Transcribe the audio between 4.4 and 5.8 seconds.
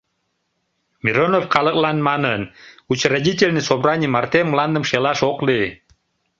мландым шелаш ок лий».